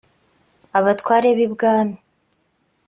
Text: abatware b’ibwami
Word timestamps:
abatware 0.77 1.29
b’ibwami 1.37 1.97